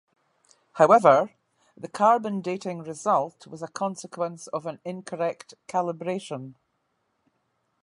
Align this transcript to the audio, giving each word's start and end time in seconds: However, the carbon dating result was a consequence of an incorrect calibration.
However, 0.71 1.29
the 1.77 1.87
carbon 1.87 2.41
dating 2.41 2.79
result 2.79 3.45
was 3.45 3.61
a 3.61 3.67
consequence 3.67 4.47
of 4.47 4.65
an 4.65 4.79
incorrect 4.83 5.53
calibration. 5.67 6.55